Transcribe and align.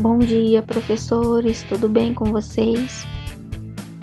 Bom 0.00 0.20
dia, 0.20 0.62
professores, 0.62 1.64
tudo 1.64 1.88
bem 1.88 2.14
com 2.14 2.26
vocês? 2.26 3.04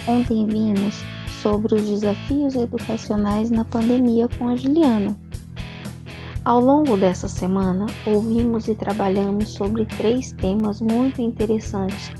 Ontem 0.05 0.45
vimos 0.45 0.93
sobre 1.41 1.73
os 1.73 1.87
desafios 1.87 2.53
educacionais 2.53 3.49
na 3.49 3.63
pandemia 3.63 4.27
com 4.37 4.49
a 4.49 4.57
Juliana. 4.57 5.17
Ao 6.43 6.59
longo 6.59 6.97
dessa 6.97 7.29
semana, 7.29 7.85
ouvimos 8.05 8.67
e 8.67 8.75
trabalhamos 8.75 9.53
sobre 9.53 9.85
três 9.85 10.33
temas 10.33 10.81
muito 10.81 11.21
interessantes. 11.21 12.11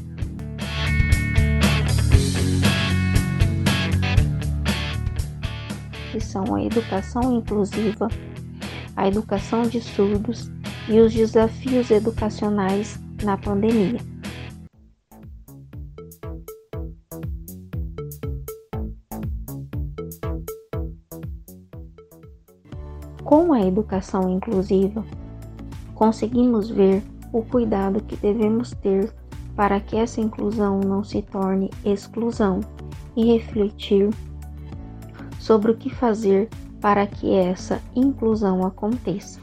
Que 6.14 6.22
são 6.22 6.56
a 6.56 6.64
educação 6.64 7.36
inclusiva, 7.36 8.08
a 8.96 9.06
educação 9.06 9.64
de 9.64 9.82
surdos 9.82 10.50
e 10.88 10.98
os 11.02 11.14
desafios 11.14 11.92
educacionais 11.92 13.04
na 13.24 13.38
pandemia. 13.38 14.00
Com 23.24 23.54
a 23.54 23.62
educação 23.62 24.30
inclusiva, 24.30 25.04
conseguimos 25.96 26.70
ver 26.70 27.02
o 27.34 27.44
cuidado 27.44 28.04
que 28.04 28.16
devemos 28.16 28.72
ter 28.72 29.12
para 29.56 29.80
que 29.80 29.96
essa 29.96 30.22
inclusão 30.22 30.80
não 30.80 31.04
se 31.04 31.22
torne 31.22 31.72
exclusão 31.84 32.60
e 33.16 33.26
refletir 33.26 34.10
sobre 35.40 35.72
o 35.72 35.78
que 35.78 35.90
fazer 35.90 36.50
para 36.82 37.08
que 37.08 37.34
essa 37.34 37.82
inclusão 37.96 38.66
aconteça. 38.66 39.40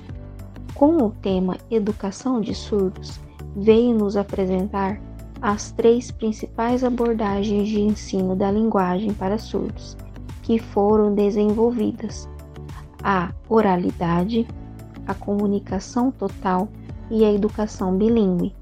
Com 0.74 0.98
o 0.98 1.10
tema 1.10 1.56
Educação 1.70 2.41
de 2.41 2.54
Surdos, 2.54 3.18
veio 3.56 3.95
nos 3.95 4.16
apresentar 4.16 5.00
as 5.41 5.72
três 5.72 6.11
principais 6.11 6.84
abordagens 6.84 7.69
de 7.69 7.81
ensino 7.81 8.36
da 8.36 8.50
linguagem 8.50 9.12
para 9.12 9.39
surdos 9.39 9.97
que 10.42 10.59
foram 10.59 11.14
desenvolvidas: 11.14 12.28
a 13.03 13.33
oralidade, 13.48 14.47
a 15.06 15.14
comunicação 15.14 16.11
total 16.11 16.69
e 17.11 17.25
a 17.25 17.33
educação 17.33 17.97
bilíngue. 17.97 18.55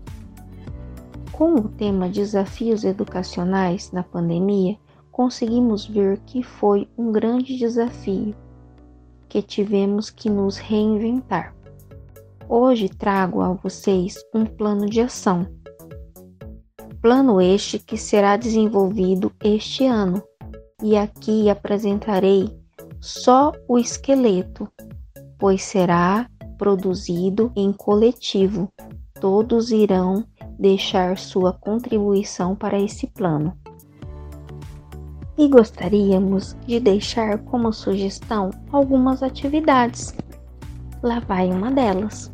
Com 1.32 1.54
o 1.54 1.68
tema 1.68 2.08
Desafios 2.08 2.84
Educacionais 2.84 3.90
na 3.92 4.02
Pandemia, 4.02 4.76
conseguimos 5.10 5.86
ver 5.86 6.18
que 6.26 6.42
foi 6.42 6.86
um 6.96 7.10
grande 7.10 7.56
desafio 7.56 8.34
que 9.28 9.40
tivemos 9.40 10.10
que 10.10 10.28
nos 10.28 10.58
reinventar. 10.58 11.54
Hoje 12.52 12.88
trago 12.88 13.42
a 13.42 13.52
vocês 13.52 14.16
um 14.34 14.44
plano 14.44 14.86
de 14.86 15.00
ação. 15.00 15.46
Plano 17.00 17.40
este 17.40 17.78
que 17.78 17.96
será 17.96 18.36
desenvolvido 18.36 19.30
este 19.40 19.86
ano, 19.86 20.20
e 20.82 20.96
aqui 20.96 21.48
apresentarei 21.48 22.50
só 23.00 23.52
o 23.68 23.78
esqueleto, 23.78 24.68
pois 25.38 25.62
será 25.62 26.28
produzido 26.58 27.52
em 27.54 27.72
coletivo. 27.72 28.68
Todos 29.20 29.70
irão 29.70 30.24
deixar 30.58 31.18
sua 31.18 31.52
contribuição 31.52 32.56
para 32.56 32.80
esse 32.80 33.06
plano. 33.06 33.56
E 35.38 35.46
gostaríamos 35.46 36.56
de 36.66 36.80
deixar 36.80 37.38
como 37.44 37.72
sugestão 37.72 38.50
algumas 38.72 39.22
atividades. 39.22 40.12
Lá 41.00 41.20
vai 41.20 41.48
uma 41.48 41.70
delas 41.70 42.28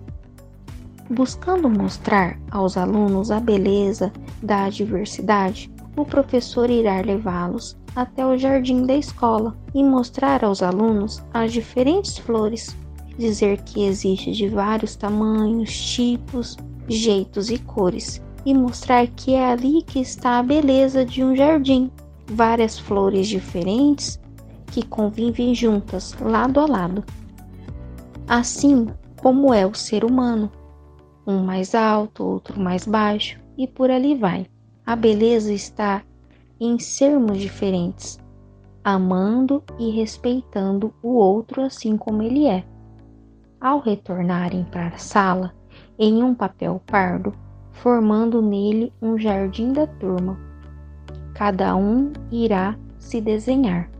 buscando 1.11 1.69
mostrar 1.69 2.39
aos 2.51 2.77
alunos 2.77 3.31
a 3.31 3.39
beleza 3.39 4.13
da 4.43 4.69
diversidade, 4.69 5.71
o 5.97 6.05
professor 6.05 6.69
irá 6.69 7.01
levá-los 7.01 7.77
até 7.95 8.27
o 8.27 8.37
jardim 8.37 8.85
da 8.85 8.95
escola 8.95 9.57
e 9.75 9.83
mostrar 9.83 10.45
aos 10.45 10.63
alunos 10.63 11.25
as 11.33 11.53
diferentes 11.53 12.19
flores, 12.19 12.77
dizer 13.17 13.63
que 13.63 13.85
existe 13.85 14.33
de 14.33 14.49
vários 14.49 14.97
tamanhos, 14.97 15.75
tipos, 15.75 16.57
jeitos 16.89 17.51
e 17.51 17.59
cores, 17.59 18.21
e 18.45 18.53
mostrar 18.53 19.07
que 19.07 19.35
é 19.35 19.51
ali 19.51 19.83
que 19.83 20.01
está 20.01 20.39
a 20.39 20.43
beleza 20.43 21.05
de 21.05 21.25
um 21.25 21.35
jardim, 21.35 21.91
várias 22.27 22.79
flores 22.79 23.27
diferentes 23.27 24.21
que 24.67 24.85
convivem 24.85 25.55
juntas, 25.55 26.15
lado 26.21 26.61
a 26.61 26.67
lado. 26.67 27.03
Assim 28.29 28.89
como 29.17 29.55
é 29.55 29.65
o 29.65 29.75
ser 29.75 30.05
humano, 30.05 30.51
um 31.27 31.43
mais 31.43 31.75
alto, 31.75 32.25
outro 32.25 32.61
mais 32.61 32.87
baixo 32.87 33.41
e 33.59 33.67
por 33.67 33.91
ali 33.91 34.15
vai. 34.15 34.47
A 34.85 34.95
beleza 34.95 35.53
está 35.53 36.03
em 36.61 36.79
sermos 36.79 37.39
diferentes, 37.39 38.19
amando 38.85 39.63
e 39.79 39.91
respeitando 39.91 40.95
o 41.03 41.15
outro 41.15 41.63
assim 41.63 41.97
como 41.97 42.23
ele 42.23 42.47
é. 42.47 42.65
Ao 43.61 43.81
retornarem 43.81 44.65
para 44.65 44.89
a 44.89 44.99
sala, 44.99 45.53
em 45.99 46.23
um 46.23 46.35
papel 46.35 46.81
pardo, 46.87 47.33
formando 47.73 48.41
nele 48.41 48.93
um 49.03 49.19
jardim 49.19 49.73
da 49.73 49.87
turma, 49.87 50.39
cada 51.35 51.75
um 51.75 52.13
irá 52.31 52.79
se 52.99 53.21
desenhar. 53.21 53.91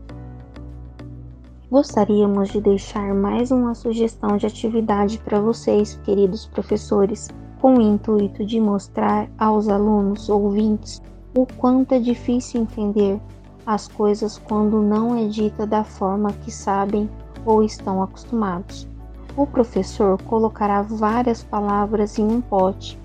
Gostaríamos 1.69 2.47
de 2.47 2.61
deixar 2.61 3.13
mais 3.13 3.51
uma 3.51 3.75
sugestão 3.75 4.37
de 4.37 4.45
atividade 4.45 5.17
para 5.17 5.41
vocês, 5.41 5.99
queridos 6.05 6.45
professores, 6.45 7.27
com 7.59 7.75
o 7.75 7.81
intuito 7.81 8.45
de 8.45 8.57
mostrar 8.57 9.27
aos 9.37 9.67
alunos 9.67 10.29
ouvintes 10.29 11.01
o 11.35 11.45
quanto 11.45 11.91
é 11.91 11.99
difícil 11.99 12.61
entender 12.61 13.19
as 13.65 13.85
coisas 13.85 14.37
quando 14.37 14.81
não 14.81 15.13
é 15.17 15.27
dita 15.27 15.67
da 15.67 15.83
forma 15.83 16.31
que 16.31 16.49
sabem 16.49 17.09
ou 17.45 17.61
estão 17.61 18.01
acostumados. 18.01 18.87
O 19.35 19.45
professor 19.45 20.17
colocará 20.21 20.81
várias 20.83 21.43
palavras 21.43 22.17
em 22.17 22.23
um 22.23 22.39
pote 22.39 22.97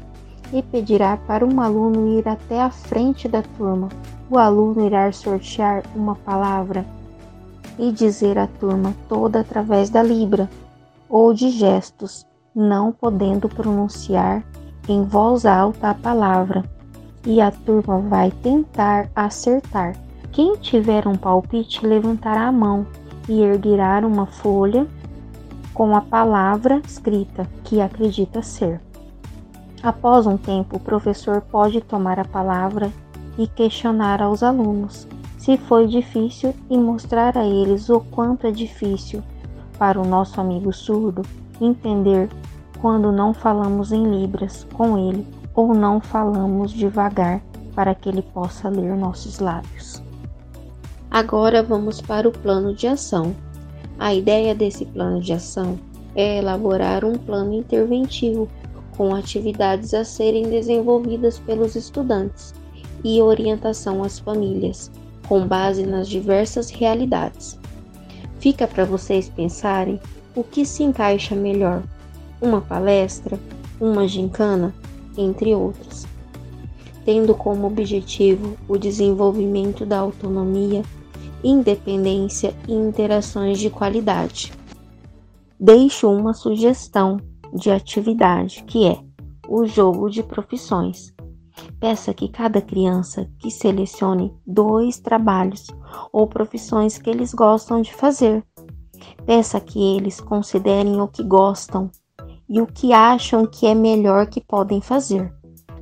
e 0.52 0.62
pedirá 0.62 1.16
para 1.16 1.44
um 1.44 1.60
aluno 1.60 2.16
ir 2.16 2.28
até 2.28 2.62
a 2.62 2.70
frente 2.70 3.26
da 3.26 3.42
turma. 3.42 3.88
O 4.30 4.38
aluno 4.38 4.86
irá 4.86 5.10
sortear 5.10 5.82
uma 5.96 6.14
palavra 6.14 6.86
e 7.78 7.90
dizer 7.92 8.38
à 8.38 8.46
turma 8.46 8.94
toda 9.08 9.40
através 9.40 9.90
da 9.90 10.02
Libra 10.02 10.48
ou 11.08 11.34
de 11.34 11.50
gestos, 11.50 12.26
não 12.54 12.92
podendo 12.92 13.48
pronunciar 13.48 14.42
em 14.88 15.04
voz 15.04 15.46
alta 15.46 15.90
a 15.90 15.94
palavra, 15.94 16.64
e 17.24 17.40
a 17.40 17.50
turma 17.50 17.98
vai 18.00 18.30
tentar 18.30 19.08
acertar. 19.14 19.94
Quem 20.32 20.56
tiver 20.56 21.06
um 21.06 21.14
palpite 21.14 21.86
levantará 21.86 22.48
a 22.48 22.52
mão 22.52 22.86
e 23.28 23.42
erguerá 23.42 24.04
uma 24.04 24.26
folha 24.26 24.86
com 25.72 25.94
a 25.94 26.00
palavra 26.00 26.82
escrita 26.84 27.46
que 27.64 27.80
acredita 27.80 28.42
ser. 28.42 28.80
Após 29.82 30.26
um 30.26 30.36
tempo, 30.36 30.76
o 30.76 30.80
professor 30.80 31.40
pode 31.40 31.80
tomar 31.80 32.18
a 32.18 32.24
palavra 32.24 32.90
e 33.38 33.46
questionar 33.46 34.20
aos 34.20 34.42
alunos 34.42 35.06
se 35.42 35.56
foi 35.56 35.88
difícil 35.88 36.54
e 36.70 36.78
mostrar 36.78 37.36
a 37.36 37.44
eles 37.44 37.90
o 37.90 37.98
quanto 37.98 38.46
é 38.46 38.52
difícil 38.52 39.20
para 39.76 40.00
o 40.00 40.06
nosso 40.06 40.40
amigo 40.40 40.72
surdo 40.72 41.22
entender 41.60 42.28
quando 42.80 43.10
não 43.10 43.34
falamos 43.34 43.90
em 43.90 44.04
libras 44.04 44.64
com 44.72 44.96
ele 44.96 45.26
ou 45.52 45.74
não 45.74 46.00
falamos 46.00 46.70
devagar 46.70 47.42
para 47.74 47.92
que 47.92 48.08
ele 48.08 48.22
possa 48.22 48.68
ler 48.68 48.96
nossos 48.96 49.40
lábios. 49.40 50.00
Agora 51.10 51.60
vamos 51.60 52.00
para 52.00 52.28
o 52.28 52.32
plano 52.32 52.72
de 52.72 52.86
ação. 52.86 53.34
A 53.98 54.14
ideia 54.14 54.54
desse 54.54 54.86
plano 54.86 55.20
de 55.20 55.32
ação 55.32 55.76
é 56.14 56.38
elaborar 56.38 57.04
um 57.04 57.14
plano 57.14 57.52
interventivo 57.52 58.48
com 58.96 59.12
atividades 59.12 59.92
a 59.92 60.04
serem 60.04 60.48
desenvolvidas 60.48 61.40
pelos 61.40 61.74
estudantes 61.74 62.54
e 63.02 63.20
orientação 63.20 64.04
às 64.04 64.20
famílias 64.20 64.88
com 65.28 65.46
base 65.46 65.86
nas 65.86 66.08
diversas 66.08 66.70
realidades. 66.70 67.58
Fica 68.38 68.66
para 68.66 68.84
vocês 68.84 69.28
pensarem 69.28 70.00
o 70.34 70.42
que 70.42 70.64
se 70.64 70.82
encaixa 70.82 71.34
melhor: 71.34 71.82
uma 72.40 72.60
palestra, 72.60 73.38
uma 73.80 74.06
gincana, 74.08 74.74
entre 75.16 75.54
outras, 75.54 76.06
tendo 77.04 77.34
como 77.34 77.66
objetivo 77.66 78.56
o 78.68 78.76
desenvolvimento 78.76 79.86
da 79.86 79.98
autonomia, 79.98 80.82
independência 81.44 82.54
e 82.68 82.72
interações 82.72 83.58
de 83.58 83.70
qualidade. 83.70 84.52
Deixo 85.58 86.10
uma 86.10 86.34
sugestão 86.34 87.18
de 87.54 87.70
atividade 87.70 88.64
que 88.66 88.86
é 88.86 88.98
o 89.48 89.66
jogo 89.66 90.08
de 90.08 90.22
profissões 90.22 91.14
Peça 91.78 92.14
que 92.14 92.28
cada 92.28 92.60
criança 92.60 93.28
que 93.38 93.50
selecione 93.50 94.34
dois 94.46 94.98
trabalhos 94.98 95.66
ou 96.12 96.26
profissões 96.26 96.98
que 96.98 97.10
eles 97.10 97.34
gostam 97.34 97.80
de 97.80 97.92
fazer. 97.92 98.44
Peça 99.26 99.60
que 99.60 99.96
eles 99.96 100.20
considerem 100.20 101.00
o 101.00 101.08
que 101.08 101.22
gostam 101.22 101.90
e 102.48 102.60
o 102.60 102.66
que 102.66 102.92
acham 102.92 103.46
que 103.46 103.66
é 103.66 103.74
melhor 103.74 104.26
que 104.26 104.40
podem 104.40 104.80
fazer. 104.80 105.32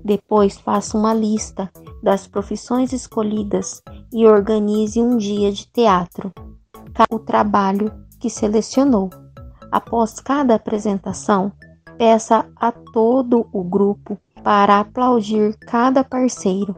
Depois 0.05 0.59
faça 0.59 0.97
uma 0.97 1.13
lista 1.13 1.71
das 2.03 2.27
profissões 2.27 2.93
escolhidas 2.93 3.83
e 4.13 4.27
organize 4.27 5.01
um 5.01 5.17
dia 5.17 5.53
de 5.53 5.67
teatro, 5.67 6.33
o 7.11 7.19
trabalho 7.19 7.93
que 8.19 8.31
selecionou. 8.31 9.11
Após 9.71 10.21
cada 10.21 10.55
apresentação, 10.55 11.53
peça 11.97 12.47
a 12.57 12.73
todo 12.73 13.47
o 13.53 13.63
grupo 13.63 14.19
para 14.43 14.81
aplaudir 14.81 15.57
cada 15.61 16.03
parceiro. 16.03 16.75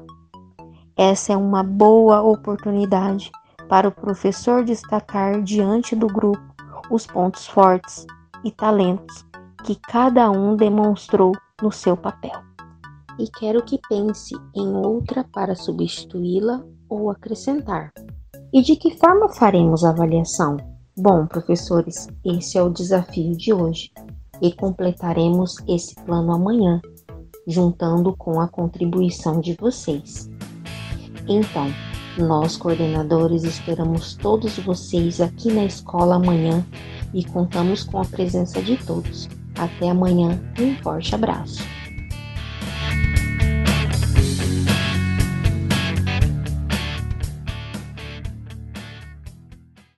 Essa 0.97 1.33
é 1.33 1.37
uma 1.37 1.63
boa 1.63 2.23
oportunidade 2.23 3.31
para 3.69 3.89
o 3.89 3.93
professor 3.93 4.65
destacar 4.65 5.43
diante 5.43 5.97
do 5.97 6.07
grupo 6.07 6.43
os 6.91 7.07
pontos 7.07 7.47
fortes 7.47 8.05
e 8.45 8.51
talentos 8.51 9.25
que 9.65 9.77
cada 9.77 10.31
um 10.31 10.57
demonstrou 10.57 11.33
no 11.63 11.71
seu 11.71 11.97
papel 11.97 12.53
e 13.19 13.29
quero 13.29 13.63
que 13.63 13.79
pense 13.89 14.35
em 14.55 14.69
outra 14.75 15.25
para 15.25 15.55
substituí-la 15.55 16.65
ou 16.89 17.11
acrescentar. 17.11 17.93
E 18.53 18.63
de 18.63 18.77
que 18.77 18.97
forma 18.99 19.29
faremos 19.29 19.85
a 19.85 19.91
avaliação? 19.91 20.57
Bom, 20.97 21.27
professores, 21.27 22.09
esse 22.25 22.59
é 22.59 22.63
o 22.63 22.71
desafio 22.71 23.37
de 23.37 23.53
hoje 23.53 23.91
e 24.41 24.53
completaremos 24.53 25.57
esse 25.69 25.95
plano 26.05 26.33
amanhã, 26.33 26.81
juntando 27.47 28.15
com 28.17 28.41
a 28.41 28.49
contribuição 28.49 29.41
de 29.41 29.55
vocês. 29.55 30.31
Então, 31.29 31.67
nós 32.19 32.57
coordenadores 32.57 33.45
esperamos 33.45 34.15
todos 34.15 34.59
vocês 34.59 35.21
aqui 35.21 35.53
na 35.53 35.65
escola 35.65 36.17
amanhã 36.17 36.65
e 37.15 37.25
contamos 37.25 37.85
com 37.85 37.99
a 37.99 38.05
presença 38.05 38.61
de 38.61 38.77
todos. 38.77 39.29
Até 39.57 39.91
amanhã, 39.91 40.41
um 40.61 40.77
forte 40.83 41.15
abraço. 41.15 41.63